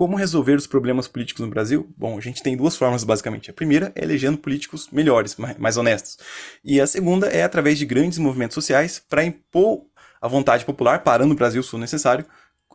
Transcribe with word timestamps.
como 0.00 0.16
resolver 0.16 0.54
os 0.54 0.66
problemas 0.66 1.06
políticos 1.06 1.44
no 1.44 1.50
Brasil? 1.50 1.86
Bom, 1.94 2.16
a 2.16 2.22
gente 2.22 2.42
tem 2.42 2.56
duas 2.56 2.74
formas 2.74 3.04
basicamente. 3.04 3.50
A 3.50 3.52
primeira 3.52 3.92
é 3.94 4.02
elegendo 4.02 4.38
políticos 4.38 4.88
melhores, 4.90 5.36
mais 5.58 5.76
honestos. 5.76 6.16
E 6.64 6.80
a 6.80 6.86
segunda 6.86 7.26
é 7.26 7.42
através 7.42 7.78
de 7.78 7.84
grandes 7.84 8.16
movimentos 8.16 8.54
sociais 8.54 8.98
para 8.98 9.22
impor 9.22 9.82
a 10.18 10.26
vontade 10.26 10.64
popular, 10.64 11.00
parando 11.00 11.34
o 11.34 11.36
Brasil 11.36 11.62
se 11.62 11.68
for 11.68 11.76
necessário, 11.76 12.24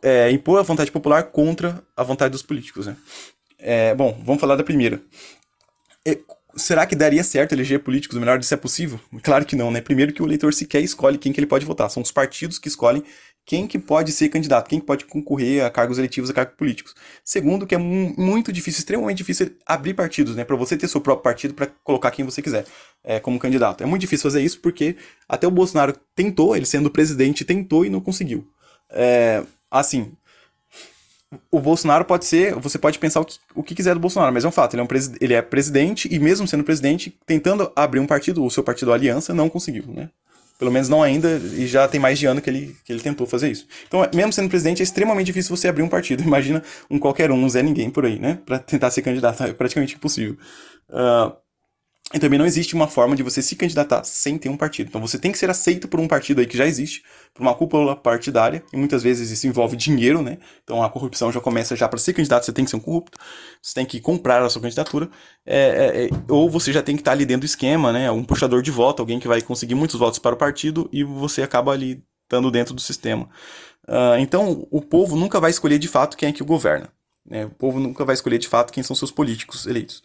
é, 0.03 0.29
impor 0.29 0.59
a 0.59 0.61
vontade 0.61 0.91
popular 0.91 1.23
contra 1.23 1.83
a 1.97 2.03
vontade 2.03 2.31
dos 2.31 2.43
políticos. 2.43 2.85
Né? 2.85 2.95
É, 3.57 3.95
bom, 3.95 4.21
vamos 4.23 4.39
falar 4.39 4.55
da 4.55 4.63
primeira. 4.63 5.01
É, 6.07 6.19
será 6.55 6.85
que 6.85 6.95
daria 6.95 7.23
certo 7.23 7.53
eleger 7.53 7.79
políticos 7.79 8.19
melhores? 8.19 8.45
Isso 8.45 8.53
é 8.53 8.57
possível? 8.57 8.99
Claro 9.23 9.47
que 9.47 9.55
não, 9.55 9.71
né? 9.71 9.81
Primeiro 9.81 10.13
que 10.13 10.21
o 10.21 10.27
eleitor 10.27 10.53
sequer 10.53 10.83
escolhe 10.83 11.17
quem 11.17 11.33
que 11.33 11.39
ele 11.39 11.47
pode 11.47 11.65
votar. 11.65 11.89
São 11.89 12.03
os 12.03 12.11
partidos 12.11 12.59
que 12.59 12.67
escolhem 12.67 13.03
quem 13.45 13.67
que 13.67 13.77
pode 13.77 14.11
ser 14.11 14.29
candidato, 14.29 14.67
quem 14.67 14.79
que 14.79 14.85
pode 14.85 15.05
concorrer 15.05 15.63
a 15.63 15.69
cargos 15.69 15.99
eletivos, 15.99 16.29
a 16.29 16.33
cargos 16.33 16.55
políticos. 16.55 16.95
Segundo, 17.23 17.67
que 17.67 17.75
é 17.75 17.77
muito 17.77 18.51
difícil, 18.51 18.79
extremamente 18.79 19.17
difícil 19.17 19.55
abrir 19.65 19.93
partidos, 19.93 20.35
né? 20.35 20.43
Para 20.43 20.55
você 20.55 20.75
ter 20.75 20.87
seu 20.87 20.99
próprio 20.99 21.23
partido 21.23 21.53
para 21.53 21.67
colocar 21.83 22.09
quem 22.09 22.25
você 22.25 22.41
quiser 22.41 22.65
é, 23.03 23.19
como 23.19 23.37
candidato. 23.37 23.83
É 23.83 23.85
muito 23.85 24.01
difícil 24.01 24.23
fazer 24.23 24.41
isso 24.41 24.59
porque 24.59 24.95
até 25.29 25.45
o 25.47 25.51
Bolsonaro 25.51 25.93
tentou, 26.15 26.55
ele 26.55 26.65
sendo 26.65 26.89
presidente, 26.89 27.45
tentou 27.45 27.85
e 27.85 27.89
não 27.89 28.01
conseguiu. 28.01 28.47
É, 28.89 29.43
assim, 29.69 30.11
o 31.51 31.59
Bolsonaro 31.59 32.05
pode 32.05 32.25
ser, 32.25 32.55
você 32.55 32.79
pode 32.79 32.97
pensar 32.97 33.19
o 33.19 33.25
que, 33.25 33.37
o 33.53 33.63
que 33.63 33.75
quiser 33.75 33.93
do 33.93 33.99
Bolsonaro, 33.99 34.33
mas 34.33 34.43
é 34.43 34.47
um 34.47 34.51
fato, 34.51 34.73
ele 34.73 34.81
é, 34.81 34.83
um 34.83 34.87
ele 35.21 35.33
é 35.33 35.41
presidente 35.41 36.07
e 36.11 36.17
mesmo 36.19 36.47
sendo 36.47 36.63
presidente, 36.63 37.15
tentando 37.25 37.71
abrir 37.75 37.99
um 37.99 38.07
partido, 38.07 38.43
o 38.43 38.49
seu 38.49 38.63
partido 38.63 38.91
Aliança, 38.91 39.33
não 39.33 39.49
conseguiu, 39.49 39.85
né? 39.87 40.09
Pelo 40.57 40.71
menos 40.71 40.87
não 40.87 41.03
ainda, 41.03 41.37
e 41.53 41.67
já 41.67 41.87
tem 41.87 41.99
mais 41.99 42.17
de 42.17 42.25
ano 42.25 42.41
que 42.41 42.49
ele, 42.49 42.75
que 42.85 42.93
ele 42.93 43.01
tentou 43.01 43.27
fazer 43.27 43.51
isso. 43.51 43.67
Então, 43.87 44.07
mesmo 44.13 44.31
sendo 44.31 44.49
presidente, 44.49 44.81
é 44.81 44.83
extremamente 44.83 45.27
difícil 45.27 45.55
você 45.55 45.67
abrir 45.67 45.83
um 45.83 45.89
partido. 45.89 46.23
Imagina 46.25 46.63
um 46.89 46.97
qualquer 46.97 47.29
um, 47.31 47.35
um 47.43 47.49
Zé 47.49 47.61
Ninguém 47.61 47.89
por 47.89 48.05
aí, 48.05 48.17
né? 48.19 48.39
Pra 48.45 48.57
tentar 48.59 48.89
ser 48.91 49.01
candidato, 49.01 49.43
é 49.43 49.53
praticamente 49.53 49.95
impossível. 49.95 50.37
Uh, 50.89 51.35
e 52.13 52.19
também 52.19 52.37
não 52.37 52.45
existe 52.45 52.75
uma 52.75 52.87
forma 52.87 53.15
de 53.15 53.23
você 53.23 53.41
se 53.41 53.55
candidatar 53.55 54.03
sem 54.03 54.37
ter 54.37 54.47
um 54.47 54.55
partido. 54.55 54.87
Então 54.87 55.01
você 55.01 55.17
tem 55.17 55.31
que 55.31 55.39
ser 55.39 55.49
aceito 55.49 55.87
por 55.87 55.99
um 55.99 56.07
partido 56.07 56.39
aí 56.39 56.45
que 56.45 56.55
já 56.55 56.65
existe, 56.65 57.03
por 57.33 57.41
uma 57.41 57.55
cúpula 57.55 57.95
partidária, 57.95 58.63
e 58.71 58.77
muitas 58.77 59.01
vezes 59.01 59.31
isso 59.31 59.47
envolve 59.47 59.75
dinheiro, 59.75 60.21
né? 60.21 60.37
Então 60.63 60.83
a 60.83 60.89
corrupção 60.89 61.31
já 61.31 61.41
começa 61.41 61.75
já 61.75 61.89
para 61.89 61.97
ser 61.97 62.13
candidato, 62.13 62.45
você 62.45 62.53
tem 62.53 62.63
que 62.63 62.69
ser 62.69 62.77
um 62.77 62.79
corrupto, 62.79 63.17
você 63.59 63.73
tem 63.73 63.85
que 63.85 63.99
comprar 63.99 64.43
a 64.43 64.49
sua 64.49 64.61
candidatura, 64.61 65.09
é, 65.45 65.57
é, 65.57 66.05
é, 66.05 66.09
ou 66.29 66.47
você 66.47 66.71
já 66.71 66.83
tem 66.83 66.95
que 66.95 67.01
estar 67.01 67.11
ali 67.11 67.25
dentro 67.25 67.41
do 67.41 67.45
esquema, 67.45 67.91
né? 67.91 68.11
Um 68.11 68.23
puxador 68.23 68.61
de 68.61 68.69
voto, 68.69 69.01
alguém 69.01 69.19
que 69.19 69.27
vai 69.27 69.41
conseguir 69.41 69.75
muitos 69.75 69.99
votos 69.99 70.19
para 70.19 70.35
o 70.35 70.37
partido 70.37 70.87
e 70.93 71.03
você 71.03 71.41
acaba 71.41 71.71
ali 71.71 72.03
estando 72.23 72.51
dentro 72.51 72.73
do 72.75 72.81
sistema. 72.81 73.27
Uh, 73.87 74.17
então 74.19 74.67
o 74.69 74.81
povo 74.81 75.15
nunca 75.15 75.39
vai 75.39 75.49
escolher 75.49 75.79
de 75.79 75.87
fato 75.87 76.17
quem 76.17 76.29
é 76.29 76.31
que 76.31 76.43
o 76.43 76.45
governa. 76.45 76.89
Né? 77.25 77.45
O 77.45 77.49
povo 77.49 77.79
nunca 77.79 78.05
vai 78.05 78.13
escolher 78.13 78.37
de 78.37 78.47
fato 78.47 78.71
quem 78.71 78.83
são 78.83 78.95
seus 78.95 79.11
políticos 79.11 79.65
eleitos. 79.65 80.03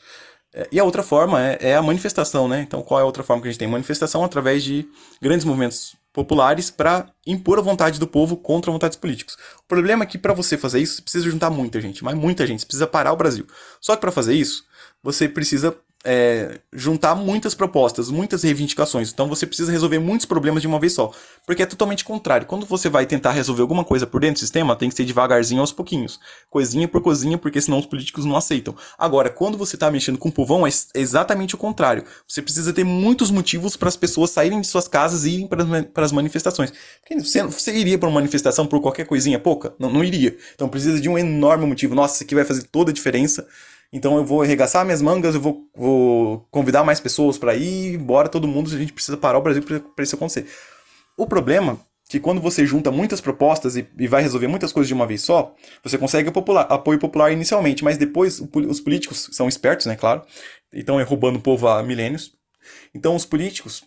É, 0.53 0.69
e 0.73 0.81
a 0.81 0.84
outra 0.84 1.03
forma 1.03 1.41
é, 1.41 1.59
é, 1.61 1.77
a 1.77 1.83
manifestação, 1.83 2.48
né? 2.48 2.62
Então, 2.62 2.83
qual 2.83 3.01
é 3.01 3.03
a 3.03 3.06
outra 3.06 3.23
forma 3.23 3.43
que 3.43 3.48
a 3.48 3.51
gente 3.51 3.59
tem? 3.59 3.69
Manifestação 3.69 4.25
através 4.25 4.62
de 4.62 4.89
grandes 5.20 5.45
movimentos 5.45 5.97
populares 6.12 6.70
para 6.70 7.09
impor 7.25 7.59
a 7.59 7.62
vontade 7.62 8.01
do 8.01 8.06
povo 8.06 8.37
contra 8.37 8.71
a 8.71 8.73
vontade 8.73 8.93
dos 8.93 9.01
políticos. 9.01 9.37
O 9.61 9.69
problema 9.69 10.03
é 10.03 10.06
que 10.06 10.19
para 10.19 10.34
você 10.34 10.59
fazer 10.59 10.81
isso, 10.81 10.97
você 10.97 11.03
precisa 11.03 11.31
juntar 11.31 11.51
muita 11.51 11.81
gente, 11.81 12.03
mas 12.03 12.17
muita 12.17 12.47
gente, 12.47 12.61
você 12.61 12.67
precisa 12.67 12.87
parar 12.87 13.12
o 13.12 13.17
Brasil. 13.17 13.47
Só 13.81 13.95
que 13.95 14.01
para 14.01 14.11
fazer 14.11 14.34
isso, 14.34 14.65
você 15.03 15.28
precisa 15.28 15.77
é, 16.05 16.61
juntar 16.73 17.15
muitas 17.15 17.55
propostas, 17.55 18.11
muitas 18.11 18.43
reivindicações. 18.43 19.11
Então 19.12 19.29
você 19.29 19.47
precisa 19.47 19.70
resolver 19.70 19.98
muitos 19.98 20.25
problemas 20.25 20.62
de 20.62 20.69
uma 20.69 20.79
vez 20.79 20.95
só. 20.95 21.12
Porque 21.45 21.62
é 21.62 21.67
totalmente 21.67 22.05
contrário. 22.05 22.47
Quando 22.47 22.65
você 22.65 22.89
vai 22.89 23.05
tentar 23.05 23.33
resolver 23.33 23.62
alguma 23.62 23.84
coisa 23.84 24.06
por 24.06 24.21
dentro 24.21 24.37
do 24.37 24.41
sistema, 24.41 24.77
tem 24.77 24.89
que 24.89 24.95
ser 24.95 25.05
devagarzinho 25.05 25.61
aos 25.61 25.73
pouquinhos. 25.73 26.19
Coisinha 26.48 26.89
por 26.89 27.03
coisinha, 27.03 27.37
porque 27.37 27.61
senão 27.61 27.78
os 27.78 27.87
políticos 27.87 28.25
não 28.25 28.37
aceitam. 28.37 28.75
Agora, 28.98 29.28
quando 29.28 29.59
você 29.59 29.77
está 29.77 29.91
mexendo 29.91 30.19
com 30.19 30.31
o 30.31 30.33
povão, 30.33 30.67
é 30.67 30.71
exatamente 30.95 31.55
o 31.55 31.59
contrário. 31.59 32.05
Você 32.27 32.41
precisa 32.41 32.73
ter 32.73 32.84
muitos 32.84 33.31
motivos 33.31 33.77
para 33.77 33.89
as 33.89 33.97
pessoas 33.97 34.31
saírem 34.31 34.61
de 34.61 34.67
suas 34.67 34.88
casas 34.88 35.25
e 35.25 35.32
irem 35.32 35.49
para 35.49 36.05
as 36.05 36.12
manifestações. 36.12 36.72
Você, 37.19 37.43
você 37.43 37.77
iria 37.77 37.99
para 37.99 38.09
uma 38.09 38.15
manifestação 38.15 38.67
por 38.67 38.81
qualquer 38.81 39.06
coisinha 39.06 39.38
pouca? 39.38 39.75
Não, 39.78 39.93
não 39.93 40.03
iria. 40.03 40.37
Então 40.55 40.69
precisa 40.69 41.00
de 41.00 41.09
um 41.09 41.19
enorme 41.19 41.67
motivo. 41.67 41.94
Nossa, 41.94 42.15
isso 42.15 42.25
aqui 42.25 42.34
vai 42.34 42.44
fazer 42.44 42.62
toda 42.65 42.91
a 42.91 42.94
diferença 42.94 43.47
então 43.93 44.17
eu 44.17 44.25
vou 44.25 44.43
arregaçar 44.43 44.84
minhas 44.84 45.03
mangas, 45.03 45.34
eu 45.34 45.41
vou, 45.41 45.69
vou 45.75 46.47
convidar 46.51 46.84
mais 46.84 47.01
pessoas 47.01 47.37
para 47.37 47.55
ir, 47.55 47.99
bora 47.99 48.28
todo 48.28 48.47
mundo, 48.47 48.73
a 48.75 48.78
gente 48.78 48.93
precisa 48.93 49.17
parar 49.17 49.39
o 49.39 49.43
Brasil 49.43 49.62
para 49.62 50.03
isso 50.03 50.15
acontecer. 50.15 50.47
O 51.17 51.27
problema 51.27 51.73
é 51.73 51.91
que 52.09 52.21
quando 52.21 52.41
você 52.41 52.67
junta 52.67 52.91
muitas 52.91 53.21
propostas 53.21 53.77
e, 53.77 53.87
e, 53.99 54.09
vai 54.09 54.23
resolver 54.23 54.49
muitas 54.49 54.73
coisas 54.73 54.89
de 54.89 54.95
uma 54.95 55.06
vez 55.06 55.23
só, 55.23 55.55
você 55.83 55.97
consegue 55.97 56.31
popular, 56.31 56.62
apoio 56.62 56.99
popular 56.99 57.33
inicialmente, 57.33 57.84
mas 57.84 57.97
depois 57.97 58.41
os 58.41 58.81
políticos 58.81 59.29
são 59.33 59.49
espertos, 59.49 59.87
né, 59.87 59.97
claro, 59.97 60.23
e 60.73 60.81
estão 60.81 61.03
roubando 61.05 61.37
o 61.37 61.43
povo 61.43 61.69
há 61.69 61.83
milênios. 61.83 62.33
Então 62.95 63.15
os 63.15 63.25
políticos 63.25 63.84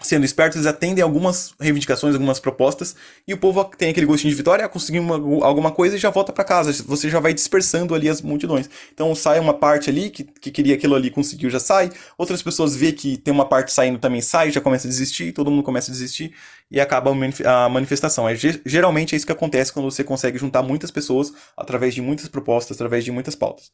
sendo 0.00 0.24
espertos, 0.24 0.56
eles 0.56 0.66
atendem 0.66 1.02
algumas 1.02 1.54
reivindicações, 1.60 2.14
algumas 2.14 2.38
propostas, 2.38 2.94
e 3.26 3.34
o 3.34 3.38
povo 3.38 3.64
tem 3.64 3.90
aquele 3.90 4.06
gostinho 4.06 4.30
de 4.30 4.36
vitória, 4.36 4.68
conseguir 4.68 5.00
uma, 5.00 5.14
alguma 5.44 5.70
coisa 5.70 5.96
e 5.96 5.98
já 5.98 6.10
volta 6.10 6.32
para 6.32 6.44
casa. 6.44 6.72
Você 6.84 7.10
já 7.10 7.20
vai 7.20 7.34
dispersando 7.34 7.94
ali 7.94 8.08
as 8.08 8.22
multidões. 8.22 8.68
Então 8.92 9.14
sai 9.14 9.40
uma 9.40 9.54
parte 9.54 9.90
ali 9.90 10.10
que, 10.10 10.24
que 10.24 10.50
queria 10.50 10.74
aquilo 10.74 10.94
ali, 10.94 11.10
conseguiu, 11.10 11.50
já 11.50 11.58
sai. 11.60 11.90
Outras 12.16 12.42
pessoas 12.42 12.76
vê 12.76 12.92
que 12.92 13.16
tem 13.16 13.32
uma 13.32 13.48
parte 13.48 13.72
saindo 13.72 13.98
também 13.98 14.20
sai, 14.20 14.50
já 14.50 14.60
começa 14.60 14.86
a 14.86 14.90
desistir, 14.90 15.32
todo 15.32 15.50
mundo 15.50 15.62
começa 15.62 15.90
a 15.90 15.92
desistir 15.92 16.34
e 16.70 16.80
acaba 16.80 17.10
a 17.10 17.68
manifestação. 17.68 18.28
É, 18.28 18.36
geralmente 18.64 19.14
é 19.14 19.16
isso 19.16 19.26
que 19.26 19.32
acontece 19.32 19.72
quando 19.72 19.90
você 19.90 20.04
consegue 20.04 20.38
juntar 20.38 20.62
muitas 20.62 20.90
pessoas 20.90 21.32
através 21.56 21.94
de 21.94 22.02
muitas 22.02 22.28
propostas, 22.28 22.76
através 22.76 23.04
de 23.04 23.10
muitas 23.10 23.34
pautas. 23.34 23.70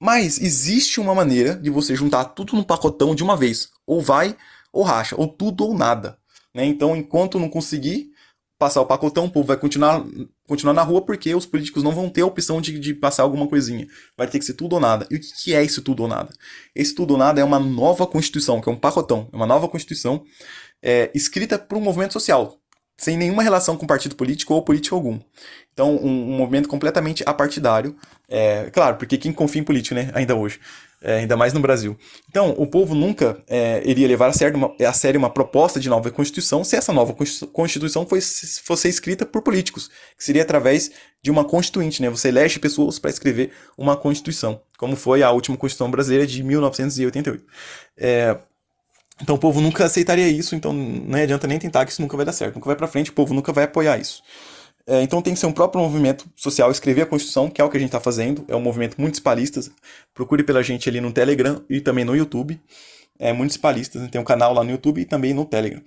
Mas 0.00 0.40
existe 0.40 1.00
uma 1.00 1.14
maneira 1.14 1.54
de 1.54 1.70
você 1.70 1.94
juntar 1.94 2.24
tudo 2.26 2.54
num 2.54 2.62
pacotão 2.62 3.14
de 3.14 3.22
uma 3.22 3.36
vez. 3.36 3.70
Ou 3.86 4.02
vai 4.02 4.36
ou 4.74 4.82
racha, 4.82 5.14
ou 5.16 5.28
tudo 5.28 5.64
ou 5.64 5.74
nada. 5.74 6.18
Né? 6.52 6.66
Então, 6.66 6.96
enquanto 6.96 7.38
não 7.38 7.48
conseguir 7.48 8.10
passar 8.58 8.80
o 8.80 8.86
pacotão, 8.86 9.26
o 9.26 9.30
povo 9.30 9.46
vai 9.46 9.56
continuar, 9.56 10.04
continuar 10.46 10.72
na 10.72 10.82
rua 10.82 11.02
porque 11.02 11.34
os 11.34 11.46
políticos 11.46 11.82
não 11.82 11.92
vão 11.92 12.08
ter 12.08 12.22
a 12.22 12.26
opção 12.26 12.60
de, 12.60 12.78
de 12.78 12.94
passar 12.94 13.22
alguma 13.22 13.46
coisinha. 13.46 13.86
Vai 14.16 14.26
ter 14.26 14.38
que 14.38 14.44
ser 14.44 14.54
tudo 14.54 14.74
ou 14.74 14.80
nada. 14.80 15.06
E 15.10 15.16
o 15.16 15.20
que 15.20 15.54
é 15.54 15.64
esse 15.64 15.80
tudo 15.80 16.02
ou 16.02 16.08
nada? 16.08 16.32
Esse 16.74 16.94
tudo 16.94 17.12
ou 17.12 17.18
nada 17.18 17.40
é 17.40 17.44
uma 17.44 17.58
nova 17.58 18.06
constituição, 18.06 18.60
que 18.60 18.68
é 18.68 18.72
um 18.72 18.78
pacotão. 18.78 19.28
É 19.32 19.36
uma 19.36 19.46
nova 19.46 19.68
constituição 19.68 20.24
é, 20.82 21.10
escrita 21.14 21.58
por 21.58 21.78
um 21.78 21.80
movimento 21.80 22.12
social, 22.12 22.58
sem 22.96 23.16
nenhuma 23.16 23.42
relação 23.42 23.76
com 23.76 23.86
partido 23.86 24.14
político 24.14 24.54
ou 24.54 24.62
político 24.62 24.94
algum. 24.94 25.18
Então, 25.72 25.96
um, 25.96 26.34
um 26.34 26.36
movimento 26.36 26.68
completamente 26.68 27.24
apartidário. 27.26 27.96
É, 28.28 28.70
claro, 28.70 28.96
porque 28.96 29.18
quem 29.18 29.32
confia 29.32 29.60
em 29.60 29.64
político, 29.64 29.94
né, 29.94 30.10
ainda 30.14 30.34
hoje 30.34 30.60
é, 31.04 31.18
ainda 31.18 31.36
mais 31.36 31.52
no 31.52 31.60
Brasil. 31.60 31.96
Então, 32.28 32.54
o 32.56 32.66
povo 32.66 32.94
nunca 32.94 33.36
é, 33.46 33.82
iria 33.84 34.08
levar 34.08 34.28
a 34.28 34.32
sério, 34.32 34.56
uma, 34.56 34.74
a 34.80 34.92
sério 34.92 35.18
uma 35.18 35.28
proposta 35.28 35.78
de 35.78 35.88
nova 35.88 36.10
Constituição 36.10 36.64
se 36.64 36.74
essa 36.74 36.92
nova 36.92 37.14
Constituição 37.52 38.06
fosse, 38.06 38.62
fosse 38.62 38.88
escrita 38.88 39.26
por 39.26 39.42
políticos, 39.42 39.90
que 40.16 40.24
seria 40.24 40.42
através 40.42 40.90
de 41.22 41.30
uma 41.30 41.44
constituinte, 41.44 42.00
né? 42.00 42.08
Você 42.08 42.28
elege 42.28 42.58
pessoas 42.58 42.98
para 42.98 43.10
escrever 43.10 43.52
uma 43.76 43.96
Constituição, 43.96 44.60
como 44.78 44.96
foi 44.96 45.22
a 45.22 45.30
última 45.30 45.56
Constituição 45.58 45.90
brasileira 45.90 46.26
de 46.26 46.42
1988. 46.42 47.44
É, 47.98 48.38
então, 49.20 49.36
o 49.36 49.38
povo 49.38 49.60
nunca 49.60 49.84
aceitaria 49.84 50.28
isso, 50.28 50.56
então 50.56 50.72
não 50.72 51.18
adianta 51.18 51.46
nem 51.46 51.58
tentar 51.58 51.84
que 51.84 51.92
isso 51.92 52.02
nunca 52.02 52.16
vai 52.16 52.26
dar 52.26 52.32
certo, 52.32 52.54
nunca 52.54 52.66
vai 52.66 52.76
para 52.76 52.88
frente, 52.88 53.10
o 53.10 53.14
povo 53.14 53.34
nunca 53.34 53.52
vai 53.52 53.64
apoiar 53.64 53.98
isso. 53.98 54.22
É, 54.86 55.02
então 55.02 55.22
tem 55.22 55.32
que 55.32 55.40
ser 55.40 55.46
um 55.46 55.52
próprio 55.52 55.82
movimento 55.82 56.26
social 56.36 56.70
escrever 56.70 57.02
a 57.02 57.06
Constituição, 57.06 57.48
que 57.48 57.60
é 57.60 57.64
o 57.64 57.70
que 57.70 57.76
a 57.76 57.80
gente 57.80 57.88
está 57.88 58.00
fazendo. 58.00 58.44
É 58.48 58.54
um 58.54 58.60
movimento 58.60 59.00
municipalista. 59.00 59.60
Procure 60.12 60.42
pela 60.42 60.62
gente 60.62 60.88
ali 60.88 61.00
no 61.00 61.12
Telegram 61.12 61.62
e 61.70 61.80
também 61.80 62.04
no 62.04 62.14
YouTube. 62.14 62.60
É 63.18 63.32
municipalistas, 63.32 64.02
né? 64.02 64.08
tem 64.10 64.20
um 64.20 64.24
canal 64.24 64.52
lá 64.52 64.62
no 64.62 64.70
YouTube 64.70 65.00
e 65.00 65.04
também 65.04 65.32
no 65.32 65.44
Telegram. 65.44 65.80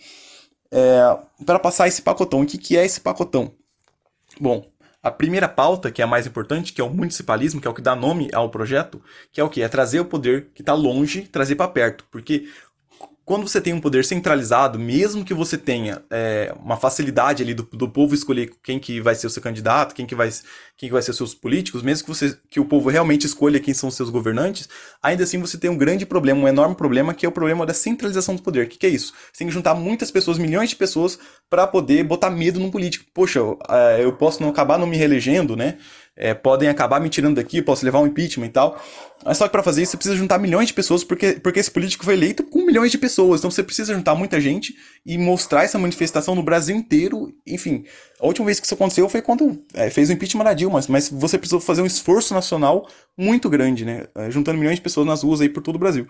É, 0.71 0.99
para 1.45 1.59
passar 1.59 1.87
esse 1.87 2.01
pacotão, 2.01 2.41
o 2.41 2.45
que, 2.45 2.57
que 2.57 2.77
é 2.77 2.85
esse 2.85 2.99
pacotão? 2.99 3.53
Bom, 4.39 4.65
a 5.01 5.11
primeira 5.11 5.47
pauta, 5.47 5.91
que 5.91 6.01
é 6.01 6.05
a 6.05 6.07
mais 6.07 6.25
importante, 6.25 6.73
que 6.73 6.81
é 6.81 6.83
o 6.83 6.89
municipalismo, 6.89 7.61
que 7.61 7.67
é 7.67 7.71
o 7.71 7.73
que 7.73 7.81
dá 7.81 7.95
nome 7.95 8.29
ao 8.33 8.49
projeto, 8.49 9.01
que 9.31 9.39
é 9.39 9.43
o 9.43 9.49
que? 9.49 9.61
É 9.61 9.69
trazer 9.69 9.99
o 9.99 10.05
poder 10.05 10.49
que 10.53 10.61
está 10.61 10.73
longe, 10.73 11.21
trazer 11.21 11.55
para 11.55 11.67
perto. 11.67 12.05
Porque 12.11 12.49
quando 13.27 13.45
você 13.45 13.59
tem 13.59 13.73
um 13.73 13.81
poder 13.81 14.05
centralizado, 14.05 14.79
mesmo 14.79 15.25
que 15.25 15.33
você 15.33 15.57
tenha 15.57 16.01
é, 16.09 16.55
uma 16.63 16.77
facilidade 16.77 17.43
ali 17.43 17.53
do, 17.53 17.63
do, 17.63 17.89
povo 17.89 18.15
escolher 18.15 18.53
quem 18.63 18.79
que 18.79 19.01
vai 19.01 19.15
ser 19.15 19.27
o 19.27 19.29
seu 19.29 19.43
candidato, 19.43 19.93
quem 19.93 20.05
que 20.05 20.15
vai, 20.15 20.29
quem 20.77 20.87
que 20.87 20.93
vai 20.93 21.01
ser 21.01 21.11
os 21.11 21.17
seus 21.17 21.35
políticos, 21.35 21.83
mesmo 21.83 22.05
que, 22.05 22.09
você, 22.09 22.37
que 22.49 22.57
o 22.57 22.63
povo 22.63 22.89
realmente 22.89 23.25
escolha 23.25 23.59
quem 23.59 23.73
são 23.73 23.89
os 23.89 23.95
seus 23.95 24.09
governantes, 24.09 24.69
ainda 25.03 25.25
assim 25.25 25.41
você 25.41 25.57
tem 25.57 25.69
um 25.69 25.77
grande 25.77 26.05
problema, 26.05 26.39
um 26.39 26.47
enorme 26.47 26.73
problema, 26.73 27.13
que 27.13 27.25
é 27.25 27.29
o 27.29 27.31
problema 27.33 27.65
da 27.65 27.73
centralização 27.73 28.33
do 28.33 28.41
poder. 28.41 28.65
O 28.65 28.69
que, 28.69 28.77
que 28.77 28.85
é 28.85 28.89
isso? 28.89 29.13
Você 29.29 29.39
tem 29.39 29.47
que 29.47 29.53
juntar 29.53 29.75
muitas 29.75 30.09
pessoas, 30.09 30.37
milhões 30.37 30.69
de 30.69 30.77
pessoas, 30.77 31.19
para 31.49 31.67
poder 31.67 32.05
botar 32.05 32.29
medo 32.29 32.61
no 32.61 32.71
político. 32.71 33.03
Poxa, 33.13 33.39
eu, 33.39 33.59
é, 33.67 34.05
eu 34.05 34.13
posso 34.13 34.41
não 34.41 34.47
acabar 34.47 34.79
não 34.79 34.87
me 34.87 34.95
reelegendo, 34.95 35.53
né? 35.53 35.77
É, 36.17 36.33
podem 36.33 36.67
acabar 36.67 36.99
me 36.99 37.09
tirando 37.09 37.35
daqui, 37.35 37.61
posso 37.61 37.85
levar 37.85 37.99
um 37.99 38.07
impeachment 38.07 38.47
e 38.47 38.49
tal. 38.49 38.81
Mas 39.23 39.37
só 39.37 39.45
que 39.45 39.51
para 39.51 39.63
fazer 39.63 39.81
isso 39.81 39.91
você 39.91 39.97
precisa 39.97 40.15
juntar 40.15 40.37
milhões 40.39 40.67
de 40.67 40.73
pessoas, 40.73 41.03
porque, 41.03 41.33
porque 41.33 41.59
esse 41.59 41.69
político 41.69 42.03
foi 42.03 42.13
eleito 42.13 42.43
com 42.43 42.65
milhões 42.65 42.91
de 42.91 42.97
pessoas. 42.97 43.41
Então 43.41 43.51
você 43.51 43.63
precisa 43.63 43.93
juntar 43.93 44.15
muita 44.15 44.39
gente 44.41 44.75
e 45.05 45.17
mostrar 45.17 45.63
essa 45.63 45.77
manifestação 45.77 46.35
no 46.35 46.43
Brasil 46.43 46.75
inteiro. 46.75 47.33
Enfim, 47.45 47.85
a 48.19 48.25
última 48.25 48.45
vez 48.45 48.59
que 48.59 48.65
isso 48.65 48.73
aconteceu 48.73 49.07
foi 49.07 49.21
quando 49.21 49.63
é, 49.73 49.89
fez 49.89 50.09
o 50.09 50.13
impeachment 50.13 50.43
da 50.43 50.53
Dilma, 50.53 50.79
mas 50.89 51.09
você 51.09 51.37
precisou 51.37 51.59
fazer 51.59 51.81
um 51.81 51.85
esforço 51.85 52.33
nacional 52.33 52.87
muito 53.17 53.49
grande, 53.49 53.85
né? 53.85 54.05
É, 54.15 54.31
juntando 54.31 54.57
milhões 54.57 54.77
de 54.77 54.81
pessoas 54.81 55.05
nas 55.05 55.23
ruas 55.23 55.41
aí 55.41 55.49
por 55.49 55.61
todo 55.61 55.75
o 55.75 55.79
Brasil. 55.79 56.07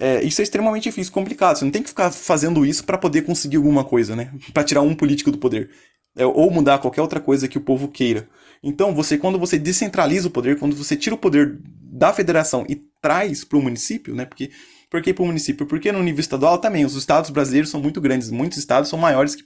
É, 0.00 0.22
isso 0.24 0.40
é 0.40 0.44
extremamente 0.44 0.84
difícil, 0.84 1.12
complicado. 1.12 1.56
Você 1.56 1.64
não 1.64 1.70
tem 1.70 1.82
que 1.82 1.90
ficar 1.90 2.10
fazendo 2.10 2.64
isso 2.64 2.82
para 2.84 2.96
poder 2.96 3.20
conseguir 3.20 3.58
alguma 3.58 3.84
coisa, 3.84 4.16
né? 4.16 4.32
Para 4.54 4.64
tirar 4.64 4.80
um 4.80 4.94
político 4.94 5.30
do 5.30 5.36
poder. 5.36 5.70
É, 6.16 6.26
ou 6.26 6.50
mudar 6.50 6.78
qualquer 6.78 7.00
outra 7.02 7.20
coisa 7.20 7.48
que 7.48 7.58
o 7.58 7.60
povo 7.60 7.88
queira. 7.88 8.28
Então, 8.62 8.94
você, 8.94 9.16
quando 9.16 9.38
você 9.38 9.58
descentraliza 9.58 10.28
o 10.28 10.30
poder, 10.30 10.58
quando 10.58 10.76
você 10.76 10.96
tira 10.96 11.14
o 11.14 11.18
poder 11.18 11.58
da 11.64 12.12
federação 12.12 12.64
e 12.68 12.76
traz 13.00 13.44
para 13.44 13.58
o 13.58 13.62
município, 13.62 14.14
né? 14.14 14.24
Porque, 14.24 14.50
por 14.90 15.00
que 15.00 15.14
para 15.14 15.22
o 15.22 15.26
município? 15.26 15.66
Porque 15.66 15.90
no 15.92 16.02
nível 16.02 16.20
estadual 16.20 16.58
também, 16.58 16.84
os 16.84 16.94
estados 16.94 17.30
brasileiros 17.30 17.70
são 17.70 17.80
muito 17.80 18.00
grandes, 18.00 18.30
muitos 18.30 18.58
estados 18.58 18.90
são 18.90 18.98
maiores 18.98 19.36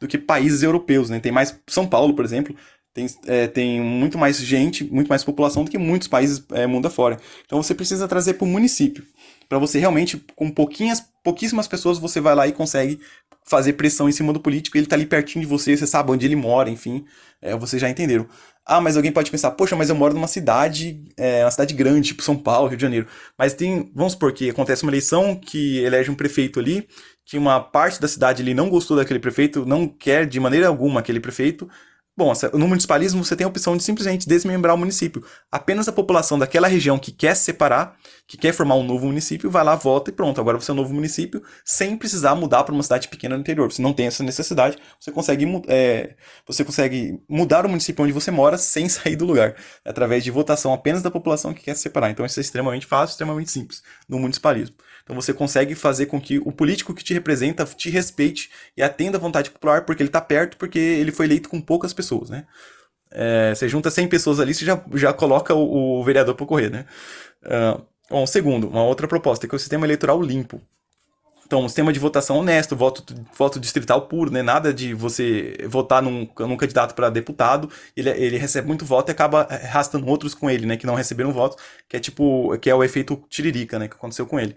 do 0.00 0.08
que 0.08 0.18
países 0.18 0.62
europeus, 0.62 1.08
né? 1.08 1.20
Tem 1.20 1.32
mais, 1.32 1.58
São 1.68 1.86
Paulo, 1.86 2.14
por 2.14 2.24
exemplo, 2.24 2.54
tem, 2.98 3.06
é, 3.26 3.46
tem 3.46 3.80
muito 3.80 4.18
mais 4.18 4.38
gente, 4.38 4.82
muito 4.84 5.08
mais 5.08 5.22
população 5.22 5.64
do 5.64 5.70
que 5.70 5.78
muitos 5.78 6.08
países 6.08 6.42
é, 6.52 6.66
mundo 6.66 6.86
afora. 6.86 7.18
Então 7.46 7.62
você 7.62 7.74
precisa 7.74 8.08
trazer 8.08 8.34
para 8.34 8.44
o 8.44 8.48
município. 8.48 9.04
Para 9.48 9.58
você 9.58 9.78
realmente, 9.78 10.22
com 10.34 10.50
pouquinhas, 10.50 11.02
pouquíssimas 11.22 11.68
pessoas, 11.68 11.98
você 11.98 12.20
vai 12.20 12.34
lá 12.34 12.46
e 12.48 12.52
consegue 12.52 12.98
fazer 13.44 13.74
pressão 13.74 14.08
em 14.08 14.12
cima 14.12 14.32
do 14.32 14.40
político, 14.40 14.76
ele 14.76 14.86
tá 14.86 14.94
ali 14.94 15.06
pertinho 15.06 15.42
de 15.42 15.48
você, 15.48 15.74
você 15.74 15.86
sabe 15.86 16.10
onde 16.10 16.26
ele 16.26 16.36
mora, 16.36 16.68
enfim, 16.68 17.06
é, 17.40 17.56
vocês 17.56 17.80
já 17.80 17.88
entenderam. 17.88 18.26
Ah, 18.66 18.78
mas 18.78 18.96
alguém 18.96 19.10
pode 19.10 19.30
pensar, 19.30 19.52
poxa, 19.52 19.74
mas 19.74 19.88
eu 19.88 19.94
moro 19.94 20.12
numa 20.12 20.26
cidade, 20.26 21.02
é, 21.16 21.42
uma 21.44 21.50
cidade 21.50 21.72
grande, 21.72 22.08
tipo 22.08 22.22
São 22.22 22.36
Paulo, 22.36 22.68
Rio 22.68 22.76
de 22.76 22.82
Janeiro. 22.82 23.06
Mas 23.38 23.54
tem, 23.54 23.90
vamos 23.94 24.12
supor 24.12 24.34
que 24.34 24.50
acontece 24.50 24.82
uma 24.82 24.90
eleição 24.90 25.34
que 25.34 25.78
elege 25.78 26.10
um 26.10 26.14
prefeito 26.14 26.60
ali, 26.60 26.86
que 27.24 27.38
uma 27.38 27.58
parte 27.60 27.98
da 27.98 28.08
cidade 28.08 28.42
ali 28.42 28.52
não 28.52 28.68
gostou 28.68 28.98
daquele 28.98 29.18
prefeito, 29.20 29.64
não 29.64 29.88
quer 29.88 30.26
de 30.26 30.38
maneira 30.38 30.68
alguma 30.68 31.00
aquele 31.00 31.20
prefeito, 31.20 31.66
Bom, 32.18 32.32
no 32.54 32.66
municipalismo 32.66 33.24
você 33.24 33.36
tem 33.36 33.44
a 33.44 33.48
opção 33.48 33.76
de 33.76 33.84
simplesmente 33.84 34.28
desmembrar 34.28 34.74
o 34.74 34.78
município. 34.78 35.24
Apenas 35.52 35.86
a 35.86 35.92
população 35.92 36.36
daquela 36.36 36.66
região 36.66 36.98
que 36.98 37.12
quer 37.12 37.36
se 37.36 37.44
separar, 37.44 37.96
que 38.26 38.36
quer 38.36 38.52
formar 38.52 38.74
um 38.74 38.82
novo 38.82 39.06
município, 39.06 39.48
vai 39.48 39.62
lá, 39.62 39.76
vota 39.76 40.10
e 40.10 40.12
pronto. 40.12 40.40
Agora 40.40 40.58
você 40.58 40.72
é 40.72 40.74
um 40.74 40.76
novo 40.78 40.92
município 40.92 41.40
sem 41.64 41.96
precisar 41.96 42.34
mudar 42.34 42.64
para 42.64 42.74
uma 42.74 42.82
cidade 42.82 43.06
pequena 43.06 43.36
no 43.36 43.42
interior. 43.42 43.70
Você 43.70 43.80
não 43.80 43.92
tem 43.92 44.08
essa 44.08 44.24
necessidade, 44.24 44.76
você 44.98 45.12
consegue, 45.12 45.46
é, 45.68 46.16
você 46.44 46.64
consegue 46.64 47.22
mudar 47.28 47.64
o 47.64 47.68
município 47.68 48.02
onde 48.02 48.12
você 48.12 48.32
mora 48.32 48.58
sem 48.58 48.88
sair 48.90 49.14
do 49.14 49.24
lugar, 49.24 49.54
através 49.84 50.24
de 50.24 50.32
votação 50.32 50.72
apenas 50.72 51.02
da 51.02 51.12
população 51.12 51.54
que 51.54 51.62
quer 51.62 51.76
se 51.76 51.82
separar. 51.82 52.10
Então 52.10 52.26
isso 52.26 52.40
é 52.40 52.42
extremamente 52.42 52.84
fácil, 52.84 53.12
extremamente 53.12 53.52
simples 53.52 53.80
no 54.08 54.18
municipalismo. 54.18 54.74
Então 55.04 55.14
você 55.14 55.32
consegue 55.32 55.74
fazer 55.74 56.04
com 56.04 56.20
que 56.20 56.38
o 56.38 56.52
político 56.52 56.92
que 56.92 57.02
te 57.02 57.14
representa 57.14 57.64
te 57.64 57.88
respeite 57.88 58.50
e 58.76 58.82
atenda 58.82 59.16
à 59.16 59.20
vontade 59.20 59.50
popular, 59.50 59.86
porque 59.86 60.02
ele 60.02 60.10
está 60.10 60.20
perto, 60.20 60.58
porque 60.58 60.78
ele 60.78 61.10
foi 61.10 61.24
eleito 61.24 61.48
com 61.48 61.62
poucas 61.62 61.94
pessoas, 61.94 62.07
né? 62.30 62.46
É, 63.10 63.54
você 63.54 63.68
junta 63.68 63.90
100 63.90 64.08
pessoas 64.08 64.40
ali, 64.40 64.54
você 64.54 64.64
já, 64.64 64.82
já 64.94 65.12
coloca 65.12 65.54
o, 65.54 66.00
o 66.00 66.04
vereador 66.04 66.34
para 66.34 66.46
correr, 66.46 66.70
né? 66.70 66.84
Uh, 67.42 67.82
bom, 68.10 68.26
segundo, 68.26 68.68
uma 68.68 68.84
outra 68.84 69.08
proposta 69.08 69.46
é 69.46 69.48
que 69.48 69.56
o 69.56 69.58
sistema 69.58 69.86
eleitoral 69.86 70.20
limpo. 70.20 70.60
Então, 71.48 71.64
um 71.64 71.68
sistema 71.68 71.90
de 71.94 71.98
votação 71.98 72.36
honesto, 72.36 72.76
voto, 72.76 73.02
voto 73.34 73.58
distrital 73.58 74.02
puro, 74.02 74.30
né? 74.30 74.42
Nada 74.42 74.72
de 74.72 74.92
você 74.92 75.56
votar 75.66 76.02
num, 76.02 76.28
num 76.40 76.56
candidato 76.58 76.94
para 76.94 77.08
deputado, 77.08 77.70
ele, 77.96 78.10
ele 78.10 78.36
recebe 78.36 78.68
muito 78.68 78.84
voto 78.84 79.10
e 79.10 79.12
acaba 79.12 79.44
arrastando 79.44 80.06
outros 80.06 80.34
com 80.34 80.50
ele, 80.50 80.66
né? 80.66 80.76
Que 80.76 80.86
não 80.86 80.94
receberam 80.94 81.32
voto, 81.32 81.56
que 81.88 81.96
é 81.96 82.00
tipo, 82.00 82.56
que 82.58 82.68
é 82.68 82.74
o 82.74 82.84
efeito 82.84 83.24
tiririca, 83.30 83.78
né? 83.78 83.88
Que 83.88 83.94
aconteceu 83.94 84.26
com 84.26 84.38
ele. 84.38 84.54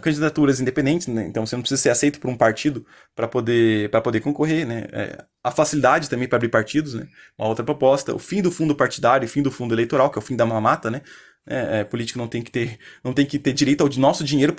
Candidaturas 0.00 0.60
independentes, 0.60 1.06
né? 1.06 1.26
então 1.26 1.44
você 1.44 1.54
não 1.54 1.62
precisa 1.62 1.80
ser 1.80 1.90
aceito 1.90 2.18
por 2.18 2.30
um 2.30 2.36
partido 2.36 2.86
para 3.14 3.28
poder, 3.28 3.90
poder 4.02 4.20
concorrer. 4.20 4.66
Né? 4.66 4.86
É, 4.92 5.24
a 5.42 5.50
facilidade 5.50 6.08
também 6.08 6.26
para 6.26 6.36
abrir 6.36 6.48
partidos, 6.48 6.94
né? 6.94 7.06
uma 7.38 7.48
outra 7.48 7.64
proposta. 7.64 8.14
O 8.14 8.18
fim 8.18 8.40
do 8.40 8.50
fundo 8.50 8.74
partidário 8.74 9.24
e 9.24 9.28
fim 9.28 9.42
do 9.42 9.50
fundo 9.50 9.74
eleitoral, 9.74 10.10
que 10.10 10.18
é 10.18 10.20
o 10.20 10.24
fim 10.24 10.36
da 10.36 10.46
mamata. 10.46 10.90
Né? 10.90 11.02
É, 11.46 11.80
é, 11.80 11.84
político 11.84 12.18
não 12.18 12.28
tem 12.28 12.40
que 12.40 12.50
ter, 12.50 12.78
não 13.02 13.12
tem 13.12 13.26
que 13.26 13.38
ter 13.38 13.52
direito 13.52 13.82
ao 13.82 13.88
nosso 13.96 14.24
dinheiro 14.24 14.54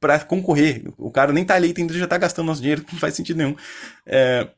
para 0.00 0.18
concorrer. 0.20 0.84
O 0.96 1.10
cara 1.10 1.32
nem 1.32 1.42
está 1.42 1.56
eleito 1.56 1.80
ainda 1.80 1.92
já 1.94 2.04
está 2.04 2.16
gastando 2.16 2.46
nosso 2.46 2.60
dinheiro, 2.60 2.84
não 2.92 2.98
faz 2.98 3.14
sentido 3.14 3.38
nenhum. 3.38 3.56
É, 4.06 4.48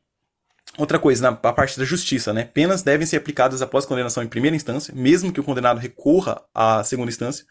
Outra 0.77 0.99
coisa, 0.99 1.31
na 1.31 1.35
parte 1.35 1.77
da 1.79 1.85
justiça, 1.85 2.33
né? 2.33 2.43
Penas 2.43 2.83
devem 2.83 3.07
ser 3.07 3.15
aplicadas 3.17 3.61
após 3.61 3.85
condenação 3.85 4.21
em 4.23 4.27
primeira 4.27 4.55
instância, 4.55 4.93
mesmo 4.93 5.31
que 5.31 5.39
o 5.39 5.43
condenado 5.43 5.79
recorra 5.79 6.41
à 6.53 6.83
segunda 6.83 7.09
instância. 7.09 7.45